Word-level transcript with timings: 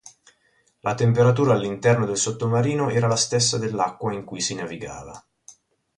La 0.79 0.95
temperatura 0.95 1.53
all'interno 1.53 2.07
del 2.07 2.17
sottomarino 2.17 2.89
era 2.89 3.05
la 3.07 3.15
stessa 3.15 3.59
dell'acqua 3.59 4.11
in 4.11 4.23
cui 4.25 4.41
si 4.41 4.55
navigava. 4.55 5.23